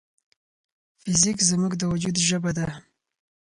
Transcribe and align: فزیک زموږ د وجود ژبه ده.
فزیک 1.01 1.37
زموږ 1.49 1.73
د 1.77 1.83
وجود 1.91 2.15
ژبه 2.27 2.51
ده. 2.57 2.67